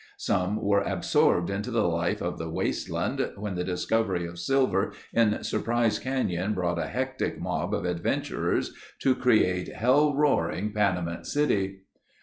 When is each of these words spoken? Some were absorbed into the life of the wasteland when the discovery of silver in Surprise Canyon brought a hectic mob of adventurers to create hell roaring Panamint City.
Some 0.17 0.59
were 0.59 0.81
absorbed 0.81 1.51
into 1.51 1.69
the 1.69 1.87
life 1.87 2.21
of 2.23 2.39
the 2.39 2.49
wasteland 2.49 3.33
when 3.35 3.53
the 3.53 3.63
discovery 3.63 4.25
of 4.25 4.39
silver 4.39 4.93
in 5.13 5.43
Surprise 5.43 5.99
Canyon 5.99 6.55
brought 6.55 6.79
a 6.79 6.87
hectic 6.87 7.39
mob 7.39 7.71
of 7.75 7.85
adventurers 7.85 8.73
to 8.97 9.13
create 9.13 9.71
hell 9.75 10.15
roaring 10.15 10.73
Panamint 10.73 11.27
City. 11.27 11.81